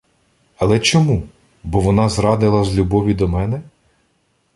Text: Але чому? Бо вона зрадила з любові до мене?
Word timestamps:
Але 0.57 0.79
чому? 0.79 1.27
Бо 1.63 1.79
вона 1.79 2.09
зрадила 2.09 2.63
з 2.63 2.75
любові 2.77 3.13
до 3.13 3.27
мене? 3.27 3.61